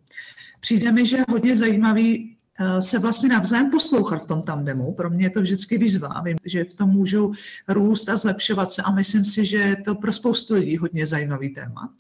Přijde 0.60 0.92
mi, 0.92 1.06
že 1.06 1.18
je 1.18 1.26
hodně 1.30 1.56
zajímavý 1.56 2.38
se 2.80 3.00
vlastně 3.00 3.30
navzájem 3.30 3.72
poslouchat 3.72 4.24
v 4.24 4.26
tom 4.26 4.42
tandemu. 4.42 4.94
Pro 4.94 5.10
mě 5.10 5.26
je 5.26 5.30
to 5.30 5.42
vždycky 5.42 5.78
výzva. 5.78 6.22
Vím, 6.22 6.38
že 6.46 6.64
v 6.64 6.74
tom 6.74 6.90
můžu 6.90 7.32
růst 7.68 8.10
a 8.10 8.18
zlepšovat 8.18 8.72
se 8.72 8.82
a 8.82 8.92
myslím 8.92 9.26
si, 9.26 9.46
že 9.46 9.58
je 9.58 9.76
to 9.76 9.96
pro 9.96 10.14
spoustu 10.14 10.54
lidí 10.54 10.78
hodně 10.78 11.06
zajímavý 11.06 11.50
téma. 11.50 11.94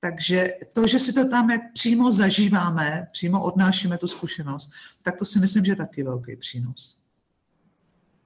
Takže 0.00 0.50
to, 0.72 0.86
že 0.86 0.98
si 0.98 1.12
to 1.12 1.28
tam 1.28 1.50
jak 1.50 1.72
přímo 1.72 2.12
zažíváme, 2.12 3.06
přímo 3.12 3.42
odnášíme 3.42 3.98
tu 3.98 4.06
zkušenost, 4.06 4.70
tak 5.02 5.16
to 5.16 5.24
si 5.24 5.38
myslím, 5.38 5.64
že 5.64 5.72
je 5.72 5.76
taky 5.76 6.02
velký 6.02 6.36
přínos 6.36 6.99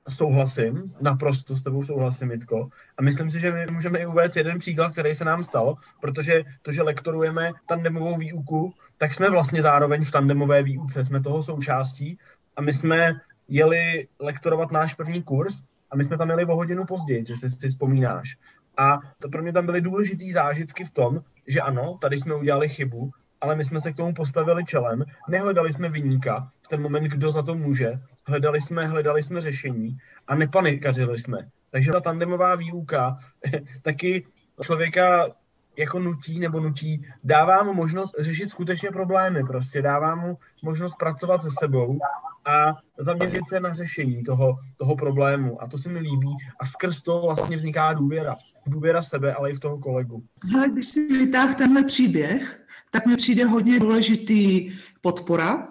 souhlasím, 0.08 0.94
naprosto 1.00 1.56
s 1.56 1.62
tebou 1.62 1.84
souhlasím, 1.84 2.30
Jitko. 2.30 2.68
A 2.98 3.02
myslím 3.02 3.30
si, 3.30 3.40
že 3.40 3.52
my 3.52 3.66
můžeme 3.70 3.98
i 3.98 4.06
uvést 4.06 4.36
jeden 4.36 4.58
příklad, 4.58 4.92
který 4.92 5.14
se 5.14 5.24
nám 5.24 5.44
stal, 5.44 5.76
protože 6.00 6.42
to, 6.62 6.72
že 6.72 6.82
lektorujeme 6.82 7.52
tandemovou 7.66 8.16
výuku, 8.16 8.72
tak 8.98 9.14
jsme 9.14 9.30
vlastně 9.30 9.62
zároveň 9.62 10.04
v 10.04 10.10
tandemové 10.10 10.62
výuce, 10.62 11.04
jsme 11.04 11.22
toho 11.22 11.42
součástí 11.42 12.18
a 12.56 12.62
my 12.62 12.72
jsme 12.72 13.12
jeli 13.48 14.08
lektorovat 14.18 14.72
náš 14.72 14.94
první 14.94 15.22
kurz 15.22 15.62
a 15.90 15.96
my 15.96 16.04
jsme 16.04 16.18
tam 16.18 16.30
jeli 16.30 16.44
o 16.44 16.56
hodinu 16.56 16.84
později, 16.84 17.24
jestli 17.28 17.50
si 17.50 17.68
vzpomínáš. 17.68 18.36
A 18.76 18.98
to 19.18 19.28
pro 19.28 19.42
mě 19.42 19.52
tam 19.52 19.66
byly 19.66 19.80
důležitý 19.80 20.32
zážitky 20.32 20.84
v 20.84 20.90
tom, 20.90 21.20
že 21.46 21.60
ano, 21.60 21.98
tady 22.00 22.18
jsme 22.18 22.34
udělali 22.34 22.68
chybu, 22.68 23.10
ale 23.44 23.56
my 23.56 23.64
jsme 23.64 23.80
se 23.80 23.92
k 23.92 23.96
tomu 23.96 24.14
postavili 24.14 24.64
čelem, 24.64 25.04
nehledali 25.28 25.72
jsme 25.72 25.88
vyníka 25.88 26.48
v 26.62 26.68
ten 26.68 26.82
moment, 26.82 27.04
kdo 27.04 27.32
za 27.32 27.42
to 27.42 27.54
může, 27.54 28.00
hledali 28.26 28.60
jsme, 28.60 28.86
hledali 28.86 29.22
jsme 29.22 29.40
řešení 29.40 29.98
a 30.28 30.34
nepanikařili 30.34 31.18
jsme. 31.18 31.38
Takže 31.70 31.92
ta 31.92 32.00
tandemová 32.00 32.54
výuka 32.54 33.18
taky 33.82 34.26
člověka 34.62 35.28
jako 35.76 35.98
nutí 35.98 36.38
nebo 36.38 36.60
nutí, 36.60 37.06
dává 37.24 37.62
mu 37.62 37.74
možnost 37.74 38.14
řešit 38.18 38.50
skutečně 38.50 38.90
problémy, 38.90 39.44
prostě 39.44 39.82
dává 39.82 40.14
mu 40.14 40.38
možnost 40.62 40.94
pracovat 40.94 41.42
se 41.42 41.48
sebou 41.58 41.98
a 42.44 42.76
zaměřit 42.98 43.48
se 43.48 43.60
na 43.60 43.72
řešení 43.72 44.22
toho, 44.22 44.58
toho 44.76 44.96
problému. 44.96 45.62
A 45.62 45.68
to 45.68 45.78
se 45.78 45.88
mi 45.88 45.98
líbí. 45.98 46.36
A 46.60 46.66
skrz 46.66 47.02
to 47.02 47.20
vlastně 47.20 47.56
vzniká 47.56 47.92
důvěra. 47.92 48.36
Důvěra 48.66 49.02
sebe, 49.02 49.34
ale 49.34 49.50
i 49.50 49.54
v 49.54 49.60
toho 49.60 49.78
kolegu. 49.78 50.22
Hele, 50.52 50.68
když 50.68 50.86
si 50.86 51.06
vytáhl 51.06 51.54
tenhle 51.54 51.84
příběh, 51.84 52.63
tak 52.94 53.06
mi 53.06 53.16
přijde 53.16 53.44
hodně 53.44 53.80
důležitý 53.80 54.72
podpora 55.00 55.68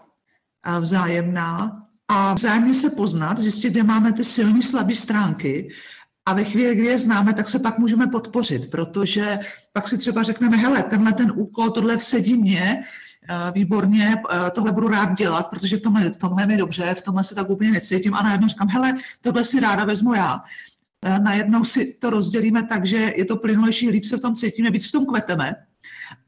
a 0.63 0.79
vzájemná 0.79 1.83
a 2.07 2.33
vzájemně 2.33 2.73
se 2.73 2.89
poznat, 2.89 3.39
zjistit, 3.39 3.69
kde 3.69 3.83
máme 3.83 4.13
ty 4.13 4.23
silné, 4.23 4.61
slabé 4.61 4.95
stránky 4.95 5.69
a 6.25 6.33
ve 6.33 6.43
chvíli, 6.43 6.75
kdy 6.75 6.85
je 6.85 6.99
známe, 6.99 7.33
tak 7.33 7.49
se 7.49 7.59
pak 7.59 7.79
můžeme 7.79 8.07
podpořit, 8.07 8.71
protože 8.71 9.39
pak 9.73 9.87
si 9.87 9.97
třeba 9.97 10.23
řekneme, 10.23 10.57
hele, 10.57 10.83
tenhle 10.83 11.13
ten 11.13 11.31
úkol, 11.35 11.69
tohle 11.69 11.97
vsedí 11.97 12.37
mě, 12.37 12.83
eh, 13.29 13.51
výborně, 13.51 14.15
eh, 14.17 14.51
tohle 14.51 14.71
budu 14.71 14.87
rád 14.87 15.17
dělat, 15.17 15.47
protože 15.47 15.77
v 15.77 15.81
tomhle, 15.81 16.09
v 16.09 16.17
tomhle 16.17 16.45
mi 16.45 16.57
dobře, 16.57 16.93
v 16.93 17.01
tomhle 17.01 17.23
se 17.23 17.35
tak 17.35 17.49
úplně 17.49 17.71
necítím 17.71 18.13
a 18.13 18.23
najednou 18.23 18.47
říkám, 18.47 18.67
hele, 18.67 18.95
tohle 19.21 19.45
si 19.45 19.59
ráda 19.59 19.85
vezmu 19.85 20.13
já. 20.13 20.43
Eh, 21.05 21.19
najednou 21.19 21.63
si 21.63 21.93
to 21.93 22.09
rozdělíme 22.09 22.63
tak, 22.63 22.85
že 22.85 23.13
je 23.15 23.25
to 23.25 23.37
plynulejší, 23.37 23.89
líp 23.89 24.05
se 24.05 24.17
v 24.17 24.21
tom 24.21 24.35
cítíme, 24.35 24.71
víc 24.71 24.89
v 24.89 24.91
tom 24.91 25.05
kveteme. 25.05 25.55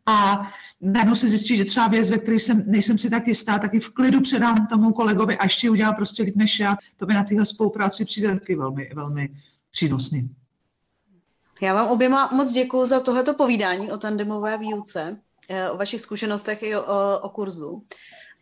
A 0.05 0.47
najednou 0.81 1.15
se 1.15 1.29
zjistí, 1.29 1.57
že 1.57 1.65
třeba 1.65 1.87
věc, 1.87 2.09
ve 2.09 2.17
které 2.17 2.35
jsem, 2.35 2.63
nejsem 2.67 2.97
si 2.97 3.09
tak 3.09 3.27
jistá, 3.27 3.59
taky 3.59 3.79
v 3.79 3.89
klidu 3.89 4.21
předám 4.21 4.67
tomu 4.67 4.93
kolegovi 4.93 5.37
a 5.37 5.43
ještě 5.43 5.69
udělá 5.69 5.93
prostě 5.93 6.23
líp 6.23 6.35
než 6.35 6.59
já. 6.59 6.77
To 6.97 7.05
by 7.05 7.13
na 7.13 7.23
téhle 7.23 7.45
spolupráci 7.45 8.05
přijde 8.05 8.33
taky 8.33 8.55
velmi, 8.55 8.91
velmi 8.95 9.29
přínosný. 9.71 10.35
Já 11.61 11.73
vám 11.73 11.87
oběma 11.87 12.29
moc 12.33 12.51
děkuji 12.51 12.85
za 12.85 12.99
tohleto 12.99 13.33
povídání 13.33 13.91
o 13.91 13.97
tandemové 13.97 14.57
výuce, 14.57 15.17
eh, 15.49 15.69
o 15.69 15.77
vašich 15.77 16.01
zkušenostech 16.01 16.63
i 16.63 16.75
o, 16.75 16.83
o 17.21 17.29
kurzu. 17.29 17.81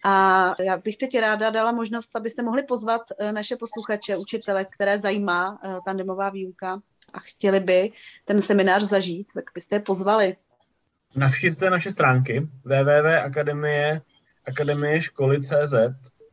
A 0.05 0.55
já 0.59 0.77
bych 0.77 0.97
teď 0.97 1.19
ráda 1.19 1.49
dala 1.49 1.71
možnost, 1.71 2.15
abyste 2.15 2.43
mohli 2.43 2.63
pozvat 2.63 3.01
eh, 3.19 3.31
naše 3.31 3.55
posluchače, 3.55 4.17
učitele, 4.17 4.65
které 4.65 4.99
zajímá 4.99 5.59
eh, 5.63 5.77
tandemová 5.85 6.29
výuka 6.29 6.81
a 7.13 7.19
chtěli 7.19 7.59
by 7.59 7.91
ten 8.25 8.41
seminář 8.41 8.83
zažít, 8.83 9.27
tak 9.33 9.45
byste 9.53 9.75
je 9.75 9.79
pozvali 9.79 10.35
navštivte 11.15 11.69
naše 11.69 11.91
stránky 11.91 12.47
www.akademie 12.63 14.01
akademie 14.45 15.01
školy.cz 15.01 15.75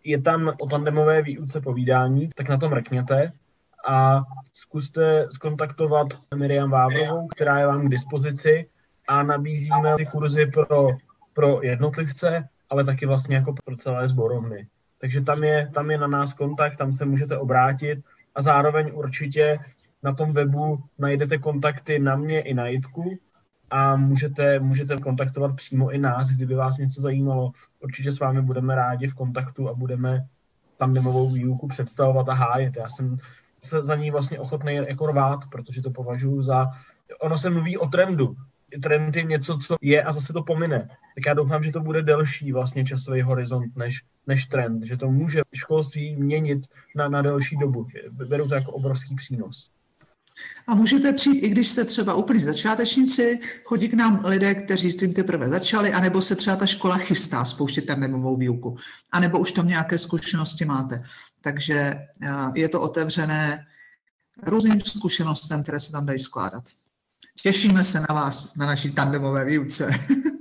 je 0.04 0.20
tam 0.20 0.52
o 0.60 0.66
tandemové 0.66 1.22
výuce 1.22 1.60
povídání, 1.60 2.30
tak 2.34 2.48
na 2.48 2.56
to 2.56 2.68
mrkněte 2.68 3.32
a 3.88 4.22
zkuste 4.52 5.26
skontaktovat 5.30 6.06
Miriam 6.34 6.70
Vávrovou, 6.70 7.28
která 7.28 7.58
je 7.58 7.66
vám 7.66 7.86
k 7.86 7.90
dispozici. 7.90 8.68
A 9.08 9.22
nabízíme 9.22 9.94
ty 9.96 10.06
kurzy 10.06 10.46
pro, 10.46 10.88
pro 11.32 11.62
jednotlivce, 11.62 12.48
ale 12.70 12.84
taky 12.84 13.06
vlastně 13.06 13.36
jako 13.36 13.54
pro 13.64 13.76
celé 13.76 14.08
sborovny. 14.08 14.66
Takže 14.98 15.20
tam 15.20 15.44
je, 15.44 15.70
tam 15.74 15.90
je 15.90 15.98
na 15.98 16.06
nás 16.06 16.34
kontakt, 16.34 16.76
tam 16.76 16.92
se 16.92 17.04
můžete 17.04 17.38
obrátit. 17.38 17.98
A 18.34 18.42
zároveň 18.42 18.90
určitě 18.94 19.58
na 20.02 20.14
tom 20.14 20.32
webu 20.32 20.84
najdete 20.98 21.38
kontakty 21.38 21.98
na 21.98 22.16
mě 22.16 22.40
i 22.40 22.54
na 22.54 22.66
Jitku, 22.66 23.18
a 23.70 23.96
můžete, 23.96 24.60
můžete 24.60 24.96
kontaktovat 24.96 25.56
přímo 25.56 25.90
i 25.90 25.98
nás, 25.98 26.30
kdyby 26.30 26.54
vás 26.54 26.78
něco 26.78 27.00
zajímalo. 27.00 27.52
Určitě 27.80 28.12
s 28.12 28.20
vámi 28.20 28.42
budeme 28.42 28.74
rádi 28.74 29.08
v 29.08 29.14
kontaktu 29.14 29.68
a 29.68 29.74
budeme 29.74 30.26
tam 30.76 30.94
demovou 30.94 31.30
výuku 31.30 31.68
představovat 31.68 32.28
a 32.28 32.34
hájet. 32.34 32.76
Já 32.76 32.88
jsem 32.88 33.18
se 33.62 33.84
za 33.84 33.94
ní 33.94 34.10
vlastně 34.10 34.38
ochotný 34.38 34.74
jako 34.74 35.06
rvát, 35.06 35.40
protože 35.50 35.82
to 35.82 35.90
považuji 35.90 36.42
za... 36.42 36.66
Ono 37.20 37.38
se 37.38 37.50
mluví 37.50 37.78
o 37.78 37.86
trendu. 37.86 38.36
Trend 38.82 39.16
je 39.16 39.22
něco, 39.22 39.58
co 39.58 39.76
je 39.80 40.02
a 40.02 40.12
zase 40.12 40.32
to 40.32 40.42
pomine. 40.42 40.88
Tak 41.14 41.26
já 41.26 41.34
doufám, 41.34 41.62
že 41.62 41.72
to 41.72 41.80
bude 41.80 42.02
delší 42.02 42.52
vlastně 42.52 42.84
časový 42.84 43.22
horizont 43.22 43.76
než, 43.76 44.02
než 44.26 44.46
trend, 44.46 44.86
že 44.86 44.96
to 44.96 45.10
může 45.10 45.40
školství 45.54 46.16
měnit 46.16 46.66
na, 46.96 47.08
na 47.08 47.22
delší 47.22 47.56
dobu. 47.56 47.86
Beru 48.10 48.48
to 48.48 48.54
jako 48.54 48.72
obrovský 48.72 49.14
přínos. 49.14 49.70
A 50.66 50.74
můžete 50.74 51.12
přijít, 51.12 51.40
i 51.40 51.48
když 51.48 51.68
jste 51.68 51.84
třeba 51.84 52.14
úplní 52.14 52.40
začátečníci, 52.40 53.40
chodí 53.64 53.88
k 53.88 53.94
nám 53.94 54.22
lidé, 54.24 54.54
kteří 54.54 54.92
s 54.92 54.96
tím 54.96 55.14
teprve 55.14 55.48
začali, 55.48 55.92
anebo 55.92 56.22
se 56.22 56.36
třeba 56.36 56.56
ta 56.56 56.66
škola 56.66 56.96
chystá 56.96 57.44
spouštět 57.44 57.86
terminovou 57.86 58.36
výuku, 58.36 58.76
anebo 59.12 59.38
už 59.38 59.52
tam 59.52 59.68
nějaké 59.68 59.98
zkušenosti 59.98 60.64
máte. 60.64 61.02
Takže 61.40 61.74
eh, 61.76 62.30
je 62.54 62.68
to 62.68 62.80
otevřené 62.80 63.66
různým 64.42 64.80
zkušenostem, 64.80 65.62
které 65.62 65.80
se 65.80 65.92
tam 65.92 66.06
dají 66.06 66.18
skládat. 66.18 66.64
Těšíme 67.42 67.84
se 67.84 68.00
na 68.00 68.14
vás, 68.14 68.56
na 68.56 68.66
naší 68.66 68.90
tandemové 68.90 69.44
výuce. 69.44 69.90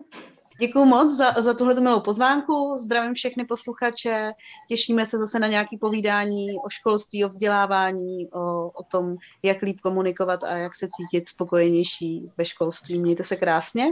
Děkuji 0.59 0.85
moc 0.85 1.11
za, 1.11 1.41
za 1.41 1.53
tuhle 1.53 1.81
milou 1.81 1.99
pozvánku. 1.99 2.77
Zdravím 2.77 3.13
všechny 3.13 3.45
posluchače. 3.45 4.31
Těšíme 4.67 5.05
se 5.05 5.17
zase 5.17 5.39
na 5.39 5.47
nějaké 5.47 5.77
povídání 5.77 6.53
o 6.65 6.69
školství, 6.69 7.25
o 7.25 7.27
vzdělávání, 7.27 8.27
o, 8.31 8.69
o 8.69 8.83
tom, 8.91 9.15
jak 9.43 9.61
líp 9.61 9.79
komunikovat 9.81 10.43
a 10.43 10.57
jak 10.57 10.75
se 10.75 10.87
cítit 10.97 11.29
spokojenější 11.29 12.31
ve 12.37 12.45
školství. 12.45 12.99
Mějte 12.99 13.23
se 13.23 13.35
krásně 13.35 13.85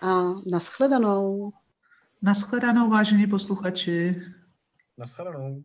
a 0.00 0.22
naschledanou. 0.46 1.52
Naschledanou, 2.22 2.90
vážení 2.90 3.26
posluchači. 3.26 4.22
Naschledanou. 4.98 5.62